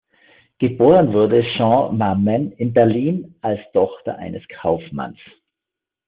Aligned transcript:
Geboren 0.57 1.13
wurde 1.13 1.43
Jeanne 1.43 1.95
Mammen 1.95 2.53
in 2.53 2.73
Berlin 2.73 3.35
als 3.41 3.59
Tochter 3.71 4.17
eines 4.17 4.41
Kaufmanns. 4.47 5.19